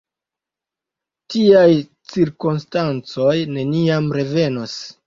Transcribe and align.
Tiaj 1.35 1.67
cirkonstancoj 2.15 3.37
neniam 3.61 4.15
revenos. 4.21 4.81